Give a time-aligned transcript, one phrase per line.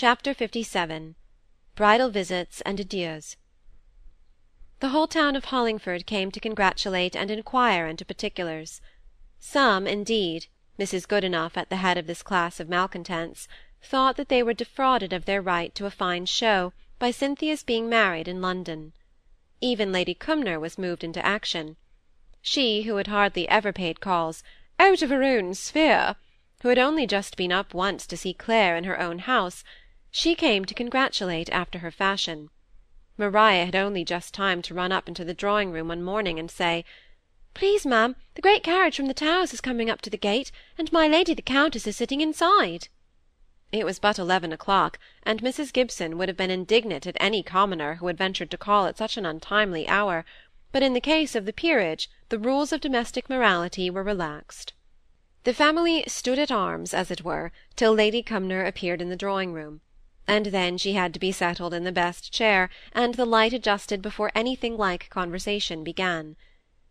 [0.00, 1.16] CHAPTER LVII
[1.74, 3.34] Bridal Visits and Adieus
[4.78, 8.80] The whole town of Hollingford came to congratulate and inquire into particulars.
[9.40, 10.46] Some, indeed,
[10.78, 11.08] Mrs.
[11.08, 13.48] Goodenough at the head of this class of malcontents,
[13.82, 17.88] thought that they were defrauded of their right to a fine show by Cynthia's being
[17.88, 18.92] married in London.
[19.60, 21.76] Even Lady Cumnor was moved into action.
[22.40, 24.44] She, who had hardly ever paid calls
[24.78, 26.14] "out of her own sphere,"
[26.62, 29.64] who had only just been up once to see Clare in her own house,
[30.10, 32.48] she came to congratulate after her fashion.
[33.18, 36.84] Maria had only just time to run up into the drawing-room one morning and say,
[37.52, 40.92] "Please, ma'am, the great carriage from the Towers is coming up to the gate, and
[40.92, 42.88] my lady the Countess is sitting inside."
[43.70, 45.72] It was but eleven o'clock, and Mrs.
[45.72, 49.18] Gibson would have been indignant at any commoner who had ventured to call at such
[49.18, 50.24] an untimely hour,
[50.72, 54.72] but in the case of the peerage the rules of domestic morality were relaxed.
[55.44, 59.80] The family stood at arms, as it were, till Lady Cumnor appeared in the drawing-room,
[60.28, 64.02] and then she had to be settled in the best chair, and the light adjusted
[64.02, 66.36] before anything like conversation began.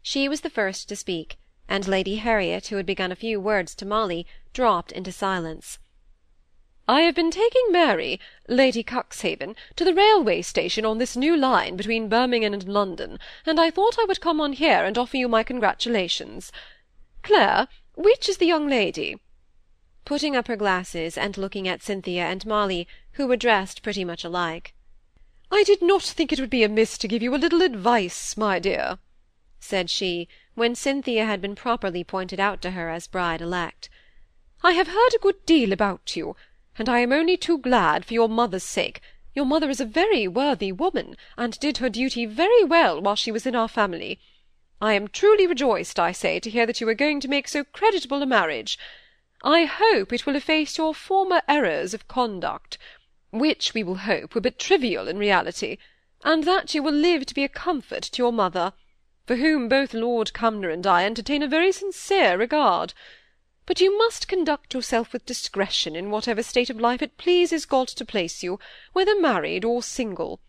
[0.00, 1.36] She was the first to speak,
[1.68, 5.80] and Lady Harriet, who had begun a few words to Molly, dropped into silence.
[6.86, 11.76] I have been taking Mary, Lady Cuxhaven, to the railway station on this new line
[11.76, 15.26] between Birmingham and London, and I thought I would come on here and offer you
[15.26, 16.52] my congratulations.
[17.22, 19.18] Clare, which is the young lady?
[20.04, 24.24] Putting up her glasses, and looking at Cynthia and Molly, who were dressed pretty much
[24.24, 24.74] alike.
[25.50, 28.58] I did not think it would be amiss to give you a little advice, my
[28.58, 28.98] dear,
[29.60, 33.88] said she, when Cynthia had been properly pointed out to her as bride-elect.
[34.62, 36.36] I have heard a good deal about you
[36.76, 39.00] and I am only too glad for your mother's sake.
[39.32, 43.30] Your mother is a very worthy woman, and did her duty very well while she
[43.30, 44.18] was in our family.
[44.80, 47.62] I am truly rejoiced, I say, to hear that you are going to make so
[47.62, 48.76] creditable a marriage.
[49.44, 52.78] I hope it will efface your former errors of conduct,
[53.30, 55.78] which we will hope were but trivial in reality,
[56.24, 58.72] and that you will live to be a comfort to your mother,
[59.26, 62.94] for whom both Lord Cumnor and I entertain a very sincere regard
[63.66, 67.88] but you must conduct yourself with discretion in whatever state of life it pleases God
[67.88, 68.58] to place you,
[68.92, 70.40] whether married or single.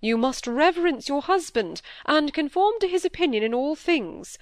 [0.00, 4.36] You must reverence your husband, and conform to his opinion in all things.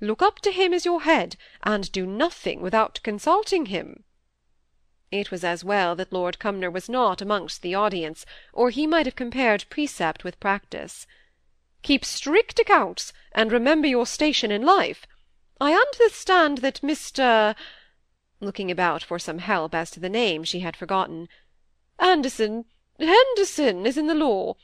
[0.00, 4.04] Look up to him as your head, and do nothing without consulting him.
[5.10, 9.06] It was as well that Lord Cumnor was not amongst the audience, or he might
[9.06, 11.06] have compared precept with practice.
[11.82, 15.06] Keep strict accounts, and remember your station in life.
[15.60, 17.54] I understand that Mr.
[18.40, 21.28] looking about for some help as to the name she had forgotten.
[21.98, 22.64] Anderson,
[22.98, 24.54] Henderson is in the law.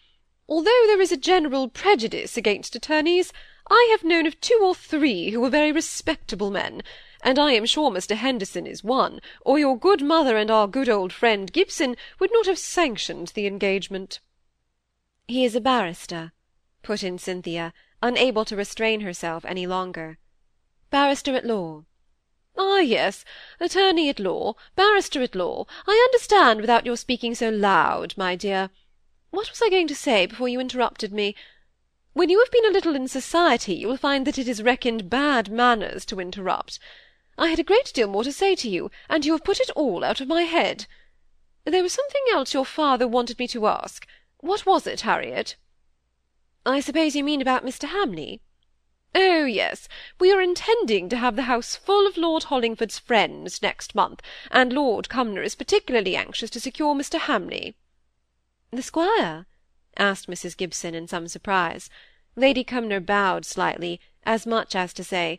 [0.49, 3.33] Although there is a general prejudice against attorneys,
[3.69, 6.83] I have known of two or three who were very respectable men,
[7.23, 8.15] and I am sure Mr.
[8.15, 12.47] Henderson is one, or your good mother and our good old friend Gibson would not
[12.47, 14.21] have sanctioned the engagement.
[15.27, 16.33] He is a barrister,
[16.83, 17.73] put in Cynthia,
[18.03, 20.19] unable to restrain herself any longer
[20.91, 21.85] barrister at law.
[22.57, 23.25] Ah, yes,
[23.61, 25.67] attorney at law, barrister at law.
[25.87, 28.71] I understand without your speaking so loud, my dear.
[29.31, 31.35] What was I going to say before you interrupted me?
[32.17, 35.11] When you have been a little in society, you will find that it is reckoned
[35.11, 36.79] bad manners to interrupt.
[37.37, 39.69] I had a great deal more to say to you, and you have put it
[39.77, 40.87] all out of my head.
[41.67, 44.07] There was something else your father wanted me to ask.
[44.39, 45.57] What was it, Harriet?
[46.65, 47.87] I suppose you mean about Mr.
[47.87, 48.41] Hamley?
[49.15, 49.87] Oh, yes,
[50.19, 54.73] we are intending to have the house full of Lord Hollingford's friends next month, and
[54.73, 57.19] Lord Cumnor is particularly anxious to secure Mr.
[57.19, 57.77] Hamley.
[58.71, 59.45] The squire?
[59.97, 60.57] Asked Mrs.
[60.57, 61.89] Gibson in some surprise.
[62.35, 65.39] Lady Cumnor bowed slightly, as much as to say,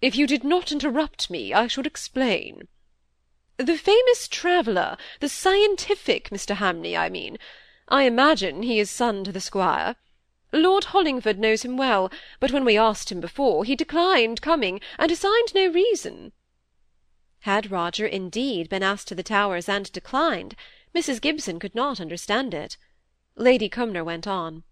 [0.00, 2.68] If you did not interrupt me, I should explain.
[3.56, 6.56] The famous traveller, the scientific Mr.
[6.56, 7.38] Hamley, I mean.
[7.88, 9.96] I imagine he is son to the squire.
[10.52, 15.10] Lord Hollingford knows him well, but when we asked him before, he declined coming, and
[15.10, 16.32] assigned no reason.
[17.40, 20.54] Had Roger indeed been asked to the Towers and declined?
[20.94, 21.20] Mrs.
[21.20, 22.76] Gibson could not understand it.
[23.38, 24.64] Lady Cumnor went on.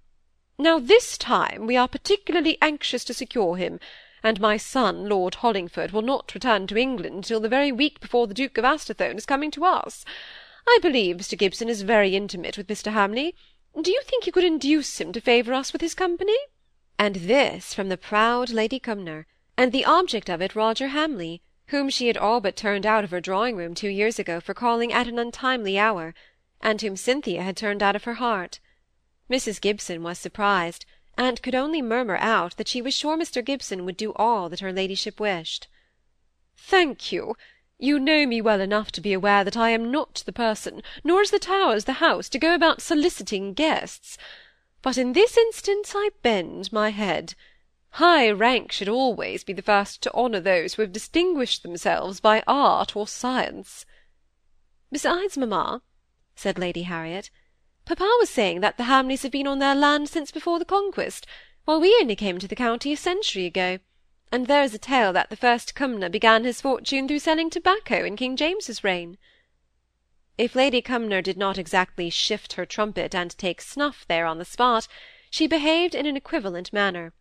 [0.59, 3.79] Now this time we are particularly anxious to secure him,
[4.25, 8.27] and my son, Lord Hollingford, will not return to England till the very week before
[8.27, 10.05] the Duke of Atherstone is coming to us.
[10.67, 11.39] I believe Mr.
[11.39, 12.93] Gibson is very intimate with Mr.
[12.93, 13.37] Hamley.
[13.81, 16.37] Do you think you could induce him to favour us with his company?
[16.99, 19.27] And this from the proud Lady Cumnor,
[19.57, 23.13] and the object of it Roger Hamley, whom she had all but turned out of
[23.13, 26.15] her drawing-room two years ago for calling at an untimely hour,
[26.61, 28.61] and whom Cynthia had turned out of her heart.
[29.31, 29.61] Mrs.
[29.61, 30.85] Gibson was surprised,
[31.19, 33.45] and could only murmur out that she was sure Mr.
[33.45, 35.69] Gibson would do all that her ladyship wished.
[36.57, 37.37] Thank you.
[37.79, 41.21] You know me well enough to be aware that I am not the person, nor
[41.23, 44.17] is the Towers the house, to go about soliciting guests.
[44.81, 47.35] But in this instance I bend my head.
[47.91, 52.43] High rank should always be the first to honour those who have distinguished themselves by
[52.47, 53.85] art or science.
[54.93, 55.83] Besides, mamma,
[56.37, 57.31] said Lady Harriet,
[57.85, 61.27] papa was saying that the Hamleys have been on their land since before the Conquest,
[61.65, 63.79] while we only came to the county a century ago
[64.33, 68.05] and there is a tale that the first Cumnor began his fortune through selling tobacco
[68.05, 69.19] in King James's reign.
[70.37, 74.45] If Lady Cumnor did not exactly shift her trumpet and take snuff there on the
[74.45, 74.89] spot,
[75.31, 77.13] she behaved in an equivalent manner.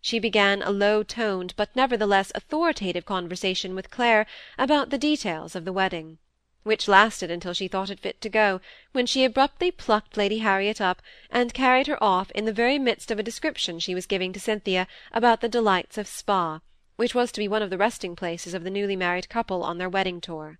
[0.00, 4.26] She began a low-toned but nevertheless authoritative conversation with Clare
[4.58, 6.18] about the details of the wedding
[6.62, 8.60] which lasted until she thought it fit to go,
[8.92, 13.10] when she abruptly plucked Lady Harriet up, and carried her off in the very midst
[13.10, 16.60] of a description she was giving to Cynthia about the delights of Spa,
[16.96, 19.78] which was to be one of the resting places of the newly married couple on
[19.78, 20.58] their wedding tour.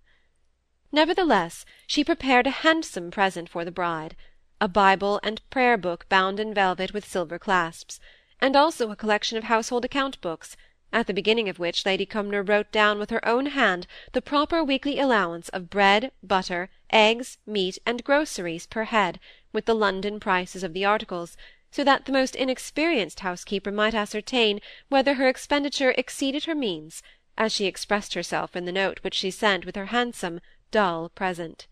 [0.91, 4.15] Nevertheless, she prepared a handsome present for the bride,
[4.59, 7.99] a Bible and prayer book bound in velvet with silver clasps,
[8.39, 10.55] and also a collection of household account books,
[10.93, 14.63] at the beginning of which Lady Cumnor wrote down with her own hand the proper
[14.63, 19.19] weekly allowance of bread, butter, eggs, meat, and groceries per head,
[19.51, 21.35] with the London prices of the articles,
[21.71, 27.01] so that the most inexperienced housekeeper might ascertain whether her expenditure exceeded her means,
[27.39, 31.65] as she expressed herself in the note which she sent with her handsome, dull present.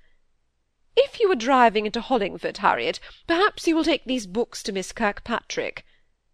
[0.98, 4.92] "If you are driving into Hollingford, Harriet, perhaps you will take these books to Miss
[4.92, 5.86] Kirkpatrick,"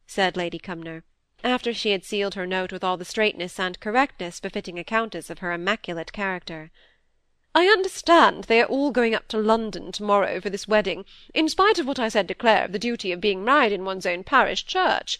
[0.07, 1.03] said Lady Cumnor
[1.43, 5.29] after she had sealed her note with all the straightness and correctness befitting a countess
[5.29, 6.71] of her immaculate character.
[7.53, 11.79] I understand they are all going up to London to-morrow for this wedding, in spite
[11.79, 14.23] of what I said to Clare of the duty of being married in one's own
[14.23, 15.19] parish church.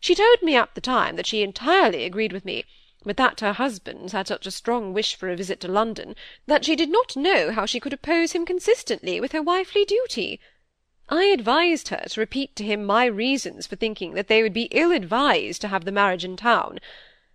[0.00, 2.64] She told me at the time that she entirely agreed with me,
[3.04, 6.16] but that her husband had such a strong wish for a visit to London,
[6.46, 10.40] that she did not know how she could oppose him consistently with her wifely duty.
[11.10, 14.70] I advised her to repeat to him my reasons for thinking that they would be
[14.70, 16.78] ill advised to have the marriage in town,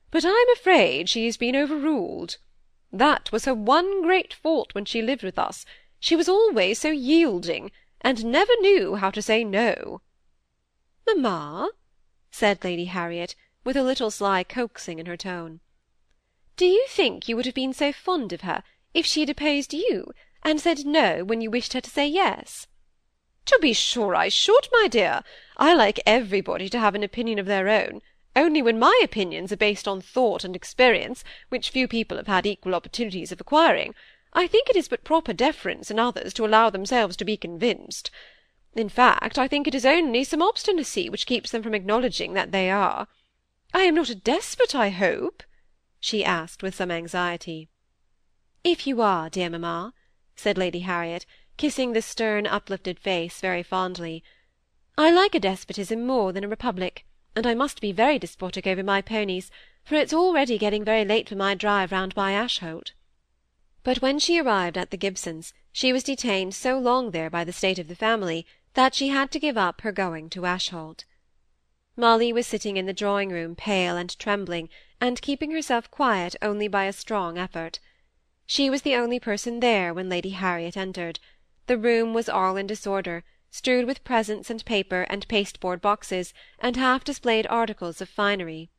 [0.10, 2.38] but I'm afraid she has been overruled.
[2.92, 5.68] That was her one great fault when she lived with us;
[6.00, 7.70] she was always so yielding,
[8.02, 10.02] and never knew how to say no."
[11.06, 11.70] "Mamma,"
[12.32, 15.60] said Lady Harriet, with a little sly coaxing in her tone,
[16.58, 18.64] "do you think you would have been so fond of her
[18.96, 20.12] if she had opposed you,
[20.42, 22.66] and said no when you wished her to say yes?"
[23.46, 25.24] To be sure I should, my dear.
[25.58, 28.02] I like everybody to have an opinion of their own,
[28.36, 32.46] only when my opinions are based on thought and experience, which few people have had
[32.46, 33.96] equal opportunities of acquiring,
[34.34, 38.12] I think it is but proper deference in others to allow themselves to be convinced.
[38.76, 42.52] In fact, I think it is only some obstinacy which keeps them from acknowledging that
[42.52, 43.08] they are.
[43.74, 45.44] I am not a despot, I hope?"
[46.00, 47.68] she asked with some anxiety.
[48.64, 49.94] "If you are, dear mamma,"
[50.36, 51.26] said Lady Harriet,
[51.60, 54.24] kissing the stern uplifted face very fondly.
[54.98, 58.82] I like a despotism more than a republic, and I must be very despotic over
[58.82, 59.52] my ponies,
[59.84, 62.94] for it's already getting very late for my drive round by Ashholt.
[63.84, 67.52] But when she arrived at the Gibsons, she was detained so long there by the
[67.52, 71.04] state of the family that she had to give up her going to Ashholt.
[71.98, 74.70] Molly was sitting in the drawing-room pale and trembling,
[75.02, 77.82] and keeping herself quiet only by a strong effort.
[78.46, 81.20] She was the only person there when Lady Harriet entered,
[81.70, 86.76] the room was all in disorder, strewed with presents and paper and pasteboard boxes, and
[86.76, 88.72] half-displayed articles of finery.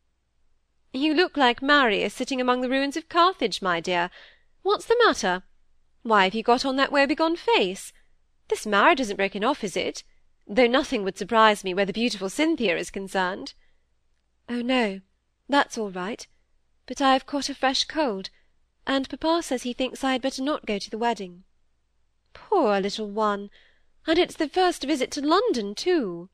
[0.92, 4.10] "You look like Marius sitting among the ruins of Carthage, my dear.
[4.62, 5.44] What's the matter?
[6.02, 7.92] Why have you got on that woebegone face?
[8.48, 10.02] This marriage isn't broken off, is it?
[10.48, 13.54] Though nothing would surprise me where the beautiful Cynthia is concerned."
[14.48, 15.00] "Oh no,
[15.48, 16.26] that's all right.
[16.86, 18.30] But I have caught a fresh cold,
[18.84, 21.44] and papa says he thinks I had better not go to the wedding.
[22.32, 23.50] Poor little one!
[24.06, 26.30] And it's the first visit to London, too."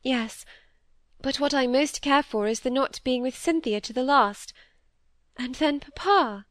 [0.00, 0.44] "Yes,
[1.20, 4.52] but what I most care for is the not being with Cynthia to the last.
[5.36, 6.46] And then papa—"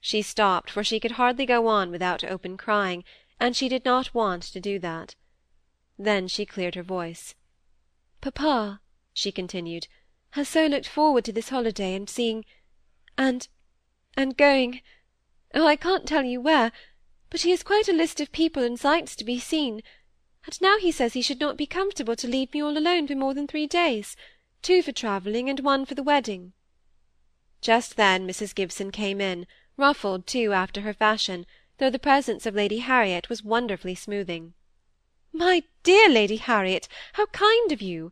[0.00, 3.04] She stopped, for she could hardly go on without open crying,
[3.38, 5.14] and she did not want to do that.
[5.96, 7.36] Then she cleared her voice.
[8.20, 8.80] "Papa,"
[9.12, 9.86] she continued,
[10.30, 12.44] "has so looked forward to this holiday and seeing
[13.16, 13.46] and
[14.16, 16.72] and going—oh, I can't tell you where
[17.30, 19.82] but he has quite a list of people and sights to be seen,
[20.44, 23.14] and now he says he should not be comfortable to leave me all alone for
[23.14, 24.16] more than three days,
[24.62, 26.52] two for travelling and one for the wedding."
[27.60, 28.54] Just then Mrs.
[28.54, 31.44] Gibson came in, ruffled too after her fashion,
[31.78, 34.54] though the presence of Lady Harriet was wonderfully smoothing.
[35.32, 38.10] "My dear Lady Harriet, how kind of you!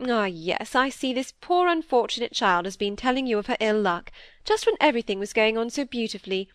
[0.00, 3.80] Ah, yes, I see this poor unfortunate child has been telling you of her ill
[3.80, 4.12] luck,
[4.44, 6.48] just when everything was going on so beautifully.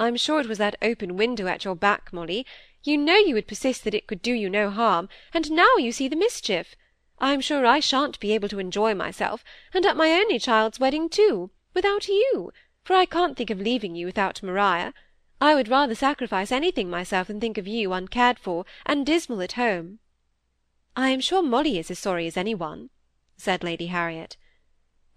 [0.00, 2.46] I'm sure it was that open window at your back, Molly.
[2.82, 5.92] You know you would persist that it could do you no harm, and now you
[5.92, 6.74] see the mischief.
[7.18, 11.10] I'm sure I shan't be able to enjoy myself, and at my only child's wedding
[11.10, 12.50] too, without you,
[12.82, 14.94] for I can't think of leaving you without Maria.
[15.38, 19.52] I would rather sacrifice anything myself than think of you uncared for and dismal at
[19.52, 19.98] home.
[20.96, 22.88] I am sure Molly is as sorry as any one,
[23.36, 24.38] said Lady Harriet.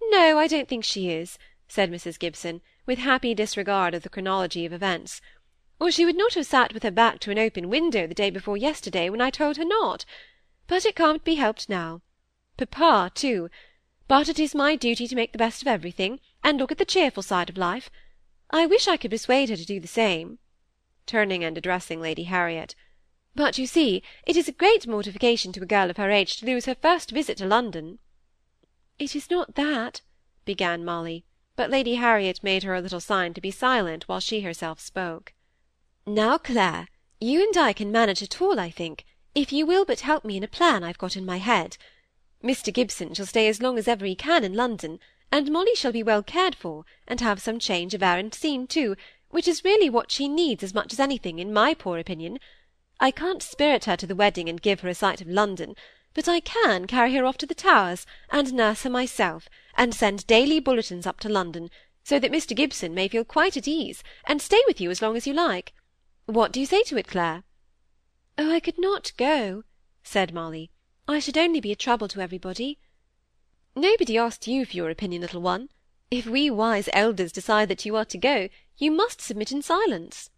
[0.02, 1.38] No, I don't think she is,
[1.70, 2.20] said Mrs.
[2.20, 5.22] Gibson, with happy disregard of the chronology of events.
[5.80, 8.30] Or she would not have sat with her back to an open window the day
[8.30, 10.06] before yesterday when I told her not.
[10.68, 12.02] But it can't be helped now.
[12.58, 13.50] Papa, too.
[14.08, 16.86] But it is my duty to make the best of everything, and look at the
[16.86, 17.90] cheerful side of life.
[18.52, 20.40] I wish I could persuade her to do the same,"
[21.06, 22.76] turning and addressing Lady Harriet.
[23.34, 26.46] "But you see, it is a great mortification to a girl of her age to
[26.46, 28.00] lose her first visit to London."
[29.00, 30.02] "It is not that,"
[30.46, 34.42] began Molly, but Lady Harriet made her a little sign to be silent while she
[34.42, 35.34] herself spoke.
[36.06, 36.88] "Now, Clare,
[37.20, 39.06] you and I can manage it all, I think,
[39.36, 41.78] if you will but help me in a plan I've got in my head.
[42.44, 42.74] Mr.
[42.74, 45.00] Gibson shall stay as long as ever he can in London,
[45.32, 48.68] and Molly shall be well cared for, and have some change of air and scene
[48.68, 48.96] too,
[49.30, 52.40] which is really what she needs as much as anything, in my poor opinion.
[53.00, 55.76] I can't spirit her to the wedding and give her a sight of London,
[56.14, 60.28] but I can carry her off to the Towers, and nurse her myself, and send
[60.28, 61.70] daily bulletins up to London,
[62.04, 62.56] so that Mr.
[62.56, 65.74] Gibson may feel quite at ease, and stay with you as long as you like.
[66.26, 67.44] What do you say to it, Clare?
[68.38, 69.64] Oh, I could not go,
[70.04, 70.72] said Molly.
[71.08, 72.80] I should only be a trouble to everybody.
[73.76, 75.70] Nobody asked you for your opinion, little one.
[76.12, 80.30] If we wise elders decide that you are to go, you must submit in silence.